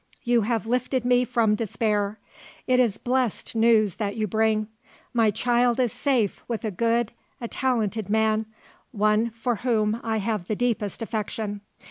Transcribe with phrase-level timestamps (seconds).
[0.23, 2.17] "You have lifted me from despair.
[2.65, 4.67] It is blessed news that you bring.
[5.13, 8.47] My child is safe with a good, a talented man;
[8.91, 11.61] one for whom I have the deepest affection.